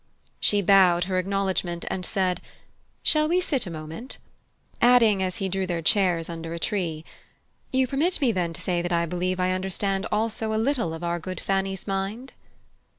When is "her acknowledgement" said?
1.03-1.85